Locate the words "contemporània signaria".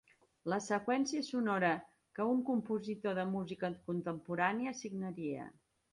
3.91-5.47